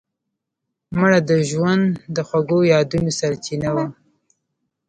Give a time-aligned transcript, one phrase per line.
[0.99, 3.85] مړه د ژوند د خوږو یادونو سرچینه وه